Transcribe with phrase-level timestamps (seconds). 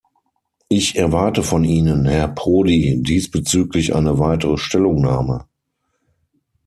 [0.67, 5.45] Ich erwarte von Ihnen, Herr Prodi, diesbezüglich eine weitere Stellungnahme.